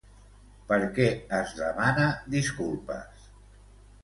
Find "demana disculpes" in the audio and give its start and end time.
1.59-3.29